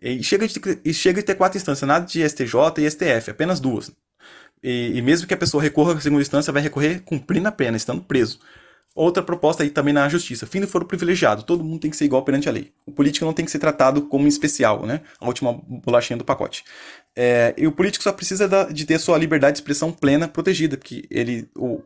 E 0.00 0.22
chega, 0.22 0.46
de, 0.46 0.60
e 0.84 0.92
chega 0.92 1.20
de 1.20 1.26
ter 1.26 1.34
quatro 1.34 1.56
instâncias, 1.56 1.86
nada 1.86 2.04
de 2.04 2.28
STJ 2.28 2.54
e 2.78 2.90
STF, 2.90 3.30
apenas 3.30 3.60
duas. 3.60 3.90
E, 4.62 4.92
e, 4.96 5.02
mesmo 5.02 5.26
que 5.26 5.34
a 5.34 5.36
pessoa 5.36 5.62
recorra 5.62 5.94
à 5.94 6.00
segunda 6.00 6.22
instância, 6.22 6.52
vai 6.52 6.62
recorrer 6.62 7.00
cumprindo 7.00 7.48
a 7.48 7.52
pena, 7.52 7.76
estando 7.76 8.02
preso. 8.02 8.40
Outra 8.94 9.22
proposta 9.22 9.62
aí 9.62 9.68
também 9.68 9.92
na 9.92 10.08
justiça, 10.08 10.46
fim 10.46 10.58
do 10.58 10.66
foro 10.66 10.86
privilegiado, 10.86 11.42
todo 11.42 11.62
mundo 11.62 11.80
tem 11.80 11.90
que 11.90 11.96
ser 11.98 12.06
igual 12.06 12.24
perante 12.24 12.48
a 12.48 12.52
lei. 12.52 12.72
O 12.86 12.92
político 12.92 13.26
não 13.26 13.34
tem 13.34 13.44
que 13.44 13.50
ser 13.50 13.58
tratado 13.58 14.00
como 14.02 14.26
especial, 14.26 14.86
né? 14.86 15.02
A 15.20 15.26
última 15.26 15.52
bolachinha 15.52 16.16
do 16.16 16.24
pacote. 16.24 16.64
É, 17.14 17.54
e 17.58 17.66
o 17.66 17.72
político 17.72 18.02
só 18.02 18.10
precisa 18.10 18.48
da, 18.48 18.64
de 18.64 18.86
ter 18.86 18.98
sua 18.98 19.18
liberdade 19.18 19.52
de 19.52 19.58
expressão 19.58 19.92
plena 19.92 20.26
protegida, 20.26 20.78
porque 20.78 21.04
ele, 21.10 21.46
o, 21.54 21.82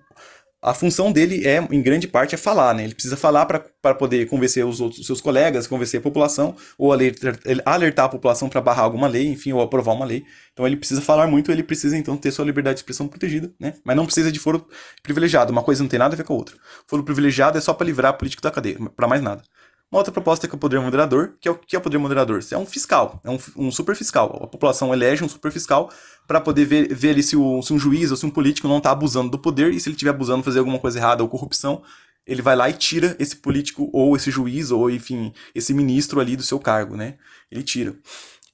a 0.62 0.75
função 0.75 1.11
dele 1.11 1.47
é, 1.47 1.57
em 1.71 1.81
grande 1.81 2.07
parte, 2.07 2.35
é 2.35 2.39
falar, 2.39 2.75
né? 2.75 2.85
Ele 2.85 2.95
precisa 2.95 3.17
falar 3.17 3.47
para 3.47 3.95
poder 3.95 4.27
convencer 4.27 4.65
os 4.65 4.81
outros 4.81 5.07
seus 5.07 5.21
colegas, 5.21 5.67
convencer 5.67 6.01
a 6.01 6.03
população, 6.03 6.55
ou 6.77 6.93
alertar, 6.93 7.39
alertar 7.65 8.05
a 8.07 8.09
população 8.11 8.49
para 8.49 8.61
barrar 8.61 8.85
alguma 8.85 9.09
lei, 9.09 9.27
enfim, 9.29 9.53
ou 9.53 9.62
aprovar 9.62 9.95
uma 9.95 10.05
lei. 10.05 10.25
Então 10.53 10.67
ele 10.67 10.77
precisa 10.77 11.01
falar 11.01 11.27
muito, 11.27 11.51
ele 11.51 11.62
precisa 11.62 11.97
então 11.97 12.17
ter 12.17 12.31
sua 12.31 12.45
liberdade 12.45 12.75
de 12.75 12.81
expressão 12.81 13.09
protegida, 13.09 13.51
né? 13.59 13.75
Mas 13.85 13.97
não 13.97 14.05
precisa 14.05 14.31
de 14.31 14.39
foro 14.39 14.67
privilegiado. 15.03 15.51
Uma 15.51 15.62
coisa 15.62 15.83
não 15.83 15.89
tem 15.89 15.99
nada 15.99 16.15
a 16.15 16.17
ver 16.17 16.25
com 16.25 16.35
a 16.35 16.37
outra. 16.37 16.57
Foro 16.87 17.03
privilegiado 17.03 17.57
é 17.57 17.61
só 17.61 17.73
para 17.73 17.87
livrar 17.87 18.19
político 18.19 18.43
da 18.43 18.51
cadeia, 18.51 18.77
para 18.95 19.09
mais 19.09 19.23
nada. 19.23 19.43
Uma 19.91 19.99
outra 19.99 20.12
proposta 20.12 20.47
é 20.47 20.49
que 20.49 20.55
o 20.55 20.59
poder 20.59 20.81
moderador, 20.81 21.33
que 21.41 21.49
é 21.49 21.51
o 21.51 21.57
que 21.57 21.75
é 21.75 21.79
o 21.79 21.83
poder 21.83 21.99
moderador? 21.99 22.41
É 22.53 22.57
um 22.57 22.65
fiscal, 22.65 23.21
é 23.25 23.31
um, 23.31 23.39
um 23.57 23.73
super 23.73 23.97
fiscal. 23.97 24.39
A 24.41 24.47
população 24.47 24.95
elege 24.95 25.25
um 25.25 25.29
super 25.29 25.51
fiscal 25.51 25.91
para 26.31 26.41
poder 26.41 26.65
ver, 26.65 26.94
ver 26.94 27.11
ali 27.11 27.25
se, 27.25 27.37
o, 27.37 27.61
se 27.61 27.73
um 27.73 27.79
juiz 27.79 28.12
ou 28.12 28.17
se 28.17 28.25
um 28.25 28.31
político 28.31 28.69
não 28.69 28.79
está 28.79 28.93
abusando 28.93 29.29
do 29.29 29.37
poder 29.37 29.75
e 29.75 29.81
se 29.81 29.88
ele 29.88 29.97
estiver 29.97 30.12
abusando, 30.12 30.44
fazer 30.44 30.61
alguma 30.61 30.79
coisa 30.79 30.97
errada 30.97 31.25
ou 31.25 31.29
corrupção, 31.29 31.82
ele 32.25 32.41
vai 32.41 32.55
lá 32.55 32.71
e 32.71 32.73
tira 32.73 33.17
esse 33.19 33.35
político 33.35 33.91
ou 33.93 34.15
esse 34.15 34.31
juiz 34.31 34.71
ou 34.71 34.88
enfim 34.88 35.32
esse 35.53 35.75
ministro 35.75 36.21
ali 36.21 36.37
do 36.37 36.43
seu 36.44 36.61
cargo, 36.61 36.94
né? 36.94 37.17
Ele 37.50 37.65
tira 37.65 37.97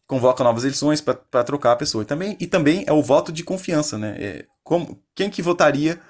convoca 0.06 0.42
novas 0.42 0.64
eleições 0.64 1.02
para 1.02 1.44
trocar 1.44 1.72
a 1.72 1.76
pessoa. 1.76 2.00
E 2.00 2.06
também, 2.06 2.34
e 2.40 2.46
também 2.46 2.82
é 2.86 2.92
o 2.94 3.02
voto 3.02 3.30
de 3.30 3.44
confiança, 3.44 3.98
né? 3.98 4.16
É, 4.18 4.46
como, 4.64 4.98
quem 5.14 5.28
que 5.28 5.42
votaria 5.42 6.00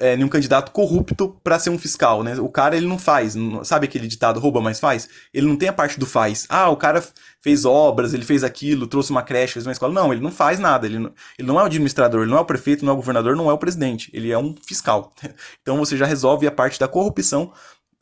é, 0.00 0.16
nenhum 0.16 0.28
candidato 0.28 0.72
corrupto 0.72 1.36
para 1.44 1.58
ser 1.58 1.70
um 1.70 1.78
fiscal, 1.78 2.22
né? 2.22 2.34
O 2.40 2.48
cara 2.48 2.76
ele 2.76 2.86
não 2.86 2.98
faz, 2.98 3.36
sabe 3.62 3.86
aquele 3.86 4.08
ditado 4.08 4.40
rouba 4.40 4.60
mas 4.60 4.80
faz? 4.80 5.08
Ele 5.32 5.46
não 5.46 5.56
tem 5.56 5.68
a 5.68 5.72
parte 5.72 6.00
do 6.00 6.06
faz. 6.06 6.46
Ah, 6.48 6.70
o 6.70 6.76
cara 6.76 7.04
fez 7.40 7.64
obras, 7.64 8.14
ele 8.14 8.24
fez 8.24 8.42
aquilo, 8.42 8.86
trouxe 8.86 9.10
uma 9.10 9.22
creche, 9.22 9.54
fez 9.54 9.66
uma 9.66 9.72
escola. 9.72 9.92
Não, 9.92 10.12
ele 10.12 10.22
não 10.22 10.32
faz 10.32 10.58
nada. 10.58 10.86
Ele 10.86 10.98
não, 10.98 11.12
ele 11.38 11.46
não 11.46 11.60
é 11.60 11.62
o 11.62 11.66
administrador, 11.66 12.22
ele 12.22 12.30
não 12.30 12.38
é 12.38 12.40
o 12.40 12.44
prefeito, 12.44 12.84
não 12.84 12.92
é 12.92 12.94
o 12.94 12.96
governador, 12.96 13.36
não 13.36 13.50
é 13.50 13.52
o 13.52 13.58
presidente. 13.58 14.10
Ele 14.12 14.30
é 14.32 14.38
um 14.38 14.54
fiscal. 14.66 15.12
Então 15.62 15.76
você 15.76 15.96
já 15.96 16.06
resolve 16.06 16.46
a 16.46 16.50
parte 16.50 16.78
da 16.80 16.88
corrupção 16.88 17.52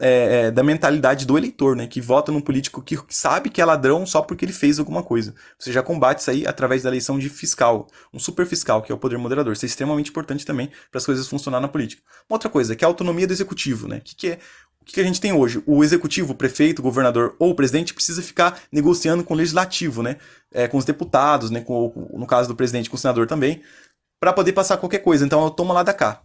é, 0.00 0.46
é, 0.46 0.50
da 0.50 0.62
mentalidade 0.62 1.26
do 1.26 1.36
eleitor, 1.36 1.74
né? 1.74 1.86
Que 1.86 2.00
vota 2.00 2.30
num 2.30 2.40
político 2.40 2.80
que 2.80 2.96
sabe 3.08 3.50
que 3.50 3.60
é 3.60 3.64
ladrão 3.64 4.06
só 4.06 4.22
porque 4.22 4.44
ele 4.44 4.52
fez 4.52 4.78
alguma 4.78 5.02
coisa. 5.02 5.34
Você 5.58 5.72
já 5.72 5.82
combate 5.82 6.20
isso 6.20 6.30
aí 6.30 6.46
através 6.46 6.84
da 6.84 6.88
eleição 6.88 7.18
de 7.18 7.28
fiscal, 7.28 7.88
um 8.12 8.18
super 8.18 8.46
fiscal, 8.46 8.80
que 8.80 8.92
é 8.92 8.94
o 8.94 8.98
poder 8.98 9.18
moderador. 9.18 9.52
Isso 9.52 9.64
é 9.64 9.68
extremamente 9.68 10.10
importante 10.10 10.46
também 10.46 10.70
para 10.90 10.98
as 10.98 11.06
coisas 11.06 11.26
funcionarem 11.26 11.62
na 11.62 11.68
política. 11.68 12.02
Uma 12.28 12.36
outra 12.36 12.48
coisa, 12.48 12.76
que 12.76 12.84
é 12.84 12.86
a 12.86 12.88
autonomia 12.88 13.26
do 13.26 13.32
executivo, 13.32 13.88
né? 13.88 13.98
O 13.98 14.00
que, 14.00 14.14
que 14.14 14.28
é 14.28 14.38
o 14.80 14.84
que 14.84 15.00
a 15.00 15.04
gente 15.04 15.20
tem 15.20 15.32
hoje? 15.32 15.62
O 15.66 15.84
executivo, 15.84 16.32
o 16.32 16.36
prefeito, 16.36 16.78
o 16.78 16.82
governador 16.82 17.36
ou 17.38 17.50
o 17.50 17.54
presidente 17.54 17.92
precisa 17.92 18.22
ficar 18.22 18.58
negociando 18.72 19.22
com 19.22 19.34
o 19.34 19.36
legislativo, 19.36 20.02
né? 20.02 20.16
É, 20.50 20.66
com 20.66 20.78
os 20.78 20.84
deputados, 20.84 21.50
né? 21.50 21.60
Com, 21.60 22.08
no 22.14 22.26
caso 22.26 22.48
do 22.48 22.56
presidente, 22.56 22.88
com 22.88 22.96
o 22.96 22.98
senador 22.98 23.26
também, 23.26 23.62
para 24.20 24.32
poder 24.32 24.52
passar 24.52 24.78
qualquer 24.78 25.00
coisa. 25.00 25.26
Então, 25.26 25.44
eu 25.44 25.50
tomo 25.50 25.72
lá 25.72 25.82
da 25.82 25.92
cá. 25.92 26.22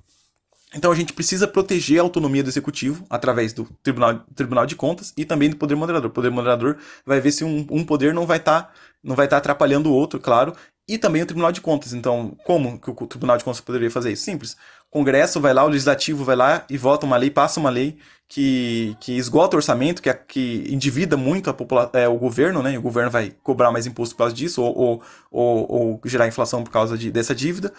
Então 0.75 0.91
a 0.91 0.95
gente 0.95 1.13
precisa 1.13 1.47
proteger 1.47 1.99
a 1.99 2.01
autonomia 2.01 2.43
do 2.43 2.49
executivo 2.49 3.05
através 3.09 3.53
do 3.53 3.65
Tribunal, 3.83 4.19
Tribunal 4.35 4.65
de 4.65 4.75
Contas 4.75 5.13
e 5.15 5.23
também 5.23 5.49
do 5.49 5.55
poder 5.55 5.75
moderador. 5.75 6.09
O 6.09 6.13
poder 6.13 6.31
moderador 6.31 6.77
vai 7.05 7.21
ver 7.21 7.31
se 7.31 7.43
um, 7.43 7.65
um 7.69 7.85
poder 7.85 8.13
não 8.13 8.25
vai 8.25 8.37
estar 8.37 8.63
tá, 8.63 8.71
não 9.03 9.15
vai 9.15 9.27
tá 9.27 9.37
atrapalhando 9.37 9.91
o 9.91 9.93
outro, 9.93 10.19
claro, 10.19 10.53
e 10.87 10.97
também 10.97 11.21
o 11.21 11.25
Tribunal 11.25 11.51
de 11.51 11.61
Contas. 11.61 11.93
Então, 11.93 12.35
como 12.43 12.79
que 12.79 12.89
o 12.89 13.07
Tribunal 13.07 13.37
de 13.37 13.43
Contas 13.43 13.61
poderia 13.61 13.91
fazer 13.91 14.11
isso? 14.11 14.23
Simples. 14.23 14.53
O 14.89 14.93
Congresso 14.93 15.39
vai 15.39 15.53
lá, 15.53 15.63
o 15.63 15.69
Legislativo 15.69 16.23
vai 16.23 16.35
lá 16.35 16.65
e 16.69 16.77
vota 16.77 17.05
uma 17.05 17.17
lei, 17.17 17.29
passa 17.29 17.59
uma 17.59 17.69
lei 17.69 17.97
que, 18.27 18.95
que 18.99 19.17
esgota 19.17 19.55
o 19.55 19.57
orçamento, 19.57 20.01
que, 20.01 20.13
que 20.13 20.65
endivida 20.69 21.15
muito 21.15 21.49
a 21.49 21.53
popula 21.53 21.89
é, 21.93 22.07
o 22.07 22.17
governo, 22.17 22.61
né? 22.61 22.73
E 22.73 22.77
o 22.77 22.81
governo 22.81 23.09
vai 23.09 23.31
cobrar 23.43 23.71
mais 23.71 23.85
imposto 23.85 24.15
por 24.15 24.19
causa 24.19 24.35
disso, 24.35 24.61
ou, 24.61 24.77
ou, 24.77 25.03
ou, 25.31 25.71
ou 25.71 26.01
gerar 26.05 26.27
inflação 26.27 26.63
por 26.63 26.71
causa 26.71 26.97
de, 26.97 27.11
dessa 27.11 27.33
dívida 27.33 27.73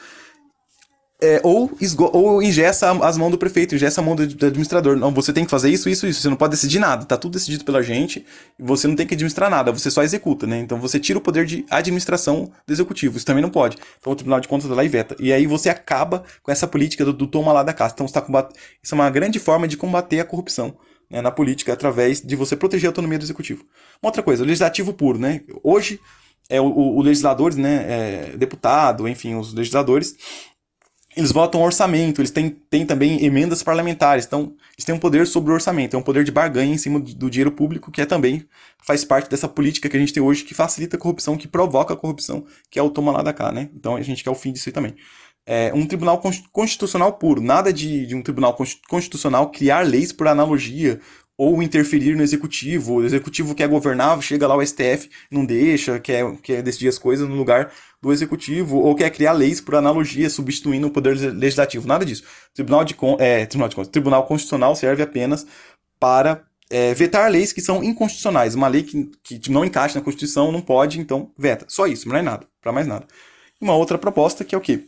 é, 1.22 1.40
ou, 1.42 1.70
ou 2.12 2.42
ingessa 2.42 2.90
as 3.04 3.16
mãos 3.16 3.30
do 3.30 3.38
prefeito, 3.38 3.74
ingessa 3.74 4.00
a 4.00 4.04
mão 4.04 4.16
do, 4.16 4.26
do, 4.26 4.46
administrador. 4.46 4.96
Não, 4.96 5.12
você 5.12 5.32
tem 5.32 5.44
que 5.44 5.50
fazer 5.50 5.70
isso, 5.70 5.88
isso, 5.88 6.06
isso. 6.06 6.20
Você 6.20 6.28
não 6.28 6.36
pode 6.36 6.50
decidir 6.50 6.78
nada. 6.78 7.04
Tá 7.04 7.16
tudo 7.16 7.32
decidido 7.32 7.64
pela 7.64 7.82
gente 7.82 8.24
você 8.58 8.86
não 8.88 8.96
tem 8.96 9.06
que 9.06 9.14
administrar 9.14 9.48
nada. 9.48 9.72
Você 9.72 9.90
só 9.90 10.02
executa, 10.02 10.46
né? 10.46 10.58
Então 10.58 10.78
você 10.80 10.98
tira 10.98 11.18
o 11.18 11.22
poder 11.22 11.46
de 11.46 11.64
administração 11.70 12.50
do 12.66 12.72
executivo. 12.72 13.16
Isso 13.16 13.24
também 13.24 13.42
não 13.42 13.50
pode. 13.50 13.78
Então 13.98 14.12
o 14.12 14.16
Tribunal 14.16 14.40
de 14.40 14.48
Contas 14.48 14.66
vai 14.66 14.76
lá 14.76 14.84
e 14.84 14.88
veta. 14.88 15.16
E 15.18 15.32
aí 15.32 15.46
você 15.46 15.70
acaba 15.70 16.24
com 16.42 16.50
essa 16.50 16.66
política 16.66 17.04
do, 17.04 17.12
do 17.12 17.26
toma 17.26 17.52
lá 17.52 17.62
da 17.62 17.72
casa. 17.72 17.94
Então 17.94 18.06
você 18.06 18.14
tá 18.14 18.20
combat... 18.20 18.52
isso 18.82 18.94
é 18.94 18.96
uma 18.96 19.08
grande 19.08 19.38
forma 19.38 19.68
de 19.68 19.76
combater 19.76 20.20
a 20.20 20.24
corrupção. 20.24 20.76
Né, 21.10 21.20
na 21.20 21.30
política, 21.30 21.70
através 21.70 22.22
de 22.22 22.34
você 22.34 22.56
proteger 22.56 22.86
a 22.86 22.90
autonomia 22.90 23.18
do 23.18 23.24
executivo. 23.24 23.62
Uma 24.02 24.08
outra 24.08 24.22
coisa, 24.22 24.42
o 24.42 24.46
legislativo 24.46 24.94
puro, 24.94 25.18
né? 25.18 25.42
Hoje, 25.62 26.00
é, 26.48 26.58
o, 26.60 26.64
o 26.64 27.02
legislador, 27.02 27.54
né, 27.54 27.84
é, 28.32 28.36
deputado, 28.38 29.06
enfim, 29.06 29.34
os 29.34 29.52
legisladores, 29.52 30.16
eles 31.16 31.32
votam 31.32 31.62
orçamento, 31.62 32.20
eles 32.20 32.30
têm, 32.30 32.50
têm 32.50 32.84
também 32.84 33.24
emendas 33.24 33.62
parlamentares, 33.62 34.26
então 34.26 34.54
eles 34.74 34.84
têm 34.84 34.94
um 34.94 34.98
poder 34.98 35.26
sobre 35.26 35.50
o 35.50 35.54
orçamento, 35.54 35.94
é 35.94 35.98
um 35.98 36.02
poder 36.02 36.24
de 36.24 36.32
barganha 36.32 36.74
em 36.74 36.78
cima 36.78 36.98
do, 36.98 37.14
do, 37.14 37.30
dinheiro 37.30 37.52
público, 37.52 37.90
que 37.90 38.00
é 38.00 38.06
também 38.06 38.46
faz 38.82 39.04
parte 39.04 39.30
dessa 39.30 39.48
política 39.48 39.88
que 39.88 39.96
a 39.96 40.00
gente 40.00 40.12
tem 40.12 40.22
hoje, 40.22 40.44
que 40.44 40.54
facilita 40.54 40.96
a 40.96 40.98
corrupção, 40.98 41.36
que 41.36 41.46
provoca 41.46 41.94
a 41.94 41.96
corrupção, 41.96 42.44
que 42.70 42.78
é 42.78 42.82
o 42.82 42.90
toma 42.90 43.12
lá 43.12 43.22
da 43.22 43.32
cá, 43.32 43.52
né? 43.52 43.70
Então 43.74 43.96
a 43.96 44.02
gente 44.02 44.24
quer 44.24 44.30
o 44.30 44.34
fim 44.34 44.52
disso 44.52 44.68
aí 44.68 44.72
também. 44.72 44.94
É 45.46 45.72
um 45.74 45.86
tribunal 45.86 46.22
constitucional 46.50 47.12
puro, 47.12 47.40
nada 47.40 47.70
de, 47.70 48.06
de 48.06 48.14
um 48.14 48.22
tribunal 48.22 48.56
constitucional 48.88 49.50
criar 49.50 49.86
leis 49.86 50.10
por 50.10 50.26
analogia 50.26 51.00
ou 51.36 51.62
interferir 51.62 52.16
no 52.16 52.22
executivo. 52.22 52.94
O 52.94 53.04
executivo 53.04 53.54
quer 53.54 53.68
governar, 53.68 54.20
chega 54.22 54.46
lá 54.46 54.56
o 54.56 54.64
STF, 54.64 55.10
não 55.30 55.44
deixa, 55.44 55.98
quer, 55.98 56.24
quer 56.42 56.62
decidir 56.62 56.88
as 56.88 56.98
coisas 56.98 57.28
no 57.28 57.34
lugar 57.34 57.72
do 58.00 58.12
executivo, 58.12 58.78
ou 58.78 58.94
quer 58.94 59.10
criar 59.10 59.32
leis 59.32 59.60
por 59.60 59.74
analogia, 59.74 60.30
substituindo 60.30 60.86
o 60.86 60.90
poder 60.90 61.16
legislativo. 61.34 61.88
Nada 61.88 62.04
disso. 62.04 62.24
Tribunal, 62.52 62.84
de, 62.84 62.96
é, 63.18 63.46
Tribunal, 63.46 63.68
de, 63.68 63.88
Tribunal 63.88 64.26
Constitucional 64.26 64.76
serve 64.76 65.02
apenas 65.02 65.46
para 65.98 66.44
é, 66.70 66.94
vetar 66.94 67.30
leis 67.30 67.52
que 67.52 67.60
são 67.60 67.82
inconstitucionais. 67.82 68.54
Uma 68.54 68.68
lei 68.68 68.82
que, 68.82 69.38
que 69.38 69.50
não 69.50 69.64
encaixa 69.64 69.98
na 69.98 70.04
Constituição 70.04 70.52
não 70.52 70.60
pode, 70.60 71.00
então 71.00 71.32
veta. 71.36 71.66
Só 71.68 71.86
isso, 71.86 72.08
não 72.08 72.16
é 72.16 72.22
nada, 72.22 72.46
para 72.60 72.72
mais 72.72 72.86
nada. 72.86 73.06
Uma 73.60 73.74
outra 73.74 73.96
proposta 73.96 74.44
que 74.44 74.54
é 74.54 74.58
o 74.58 74.60
quê? 74.60 74.84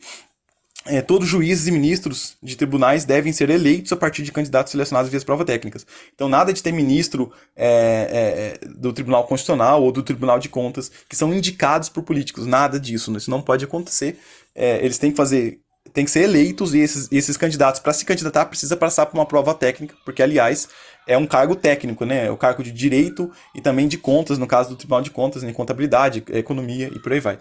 É, 0.88 1.02
todos 1.02 1.28
juízes 1.28 1.66
e 1.66 1.71
ministros 1.71 2.37
de 2.43 2.57
tribunais 2.57 3.05
devem 3.05 3.33
ser 3.33 3.50
eleitos 3.50 3.93
a 3.93 3.97
partir 3.97 4.23
de 4.23 4.33
candidatos 4.33 4.71
selecionados 4.71 5.11
via 5.11 5.21
provas 5.21 5.47
técnicas. 5.47 5.87
Então, 6.14 6.28
nada 6.28 6.52
de 6.52 6.62
ter 6.62 6.73
ministro 6.73 7.33
é, 7.57 8.59
é, 8.62 8.69
do 8.69 8.93
Tribunal 8.93 9.25
Constitucional 9.26 9.83
ou 9.83 9.93
do 9.93 10.02
Tribunal 10.02 10.38
de 10.38 10.49
Contas 10.49 10.90
que 11.09 11.16
são 11.16 11.33
indicados 11.35 11.88
por 11.88 12.02
políticos. 12.02 12.47
Nada 12.47 12.78
disso. 12.78 13.14
Isso 13.16 13.31
não 13.31 13.43
pode 13.43 13.64
acontecer. 13.64 14.19
É, 14.55 14.78
eles 14.85 14.99
têm 14.99 15.11
que 15.11 15.16
fazer. 15.16 15.61
Tem 15.93 16.05
que 16.05 16.11
ser 16.11 16.23
eleitos 16.23 16.75
e 16.75 16.81
esses, 16.81 17.09
esses 17.12 17.37
candidatos, 17.37 17.81
para 17.81 17.93
se 17.93 18.05
candidatar, 18.05 18.47
precisa 18.47 18.76
passar 18.76 19.07
por 19.07 19.16
uma 19.16 19.25
prova 19.25 19.55
técnica, 19.55 19.95
porque, 20.05 20.21
aliás, 20.21 20.69
é 21.07 21.16
um 21.16 21.26
cargo 21.26 21.55
técnico, 21.55 22.05
né? 22.05 22.26
É 22.26 22.31
o 22.31 22.37
cargo 22.37 22.62
de 22.62 22.73
direito 22.73 23.31
e 23.55 23.61
também 23.61 23.87
de 23.87 23.97
contas, 23.97 24.37
no 24.37 24.47
caso 24.47 24.71
do 24.71 24.76
Tribunal 24.76 25.00
de 25.00 25.11
Contas, 25.11 25.45
em 25.45 25.47
né? 25.47 25.52
contabilidade, 25.52 26.25
economia 26.31 26.90
e 26.93 26.99
por 26.99 27.12
aí 27.12 27.21
vai. 27.21 27.38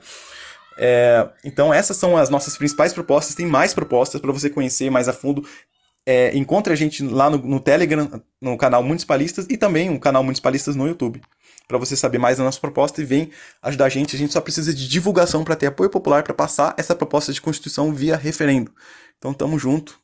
É, 0.77 1.29
então 1.44 1.74
essas 1.74 1.98
são 1.98 2.17
as 2.17 2.29
nossas 2.29 2.58
principais 2.58 2.94
propostas. 2.94 3.36
Tem 3.36 3.46
mais 3.46 3.74
propostas 3.74 4.20
para 4.20 4.32
você 4.32 4.50
conhecer 4.50 4.89
mais 4.89 5.08
a 5.08 5.13
fundo. 5.13 5.48
É, 6.05 6.36
encontre 6.38 6.72
a 6.72 6.75
gente 6.75 7.03
lá 7.03 7.29
no, 7.29 7.38
no, 7.38 7.60
Telegram, 7.60 8.22
no 8.39 8.58
canal 8.58 8.84
Municipalistas 8.84 9.48
e 9.50 9.58
também 9.58 9.89
o 9.89 10.00
canal 10.00 10.24
Municipalistas 10.24 10.75
no 10.75 10.88
YouTube. 10.88 11.22
Para 11.67 11.79
você 11.79 11.96
saber 11.96 12.20
mais 12.20 12.38
da 12.38 12.44
nossa 12.44 12.60
proposta 12.60 13.01
e 13.01 13.05
vem 13.05 13.32
ajudar 13.62 13.86
a 13.86 13.89
gente. 13.89 14.15
A 14.15 14.20
gente 14.20 14.34
só 14.34 14.39
precisa 14.39 14.74
de 14.74 14.88
divulgação 14.88 15.44
para 15.44 15.55
ter 15.55 15.65
apoio 15.65 15.89
popular 15.89 16.22
para 16.24 16.34
passar 16.34 16.75
essa 16.77 16.94
proposta 16.94 17.34
de 17.34 17.41
Constituição 17.41 17.91
via 17.91 18.15
referendo. 18.15 18.72
Então 19.17 19.34
tamo 19.34 19.58
junto. 19.58 20.00